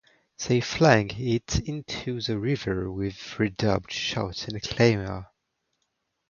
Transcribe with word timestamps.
They 0.47 0.61
flung 0.61 1.11
it 1.11 1.59
into 1.59 2.21
the 2.21 2.39
river 2.39 2.91
with 2.91 3.37
redoubled 3.39 3.91
shouts 3.91 4.47
and 4.47 4.59
clamor. 4.59 5.27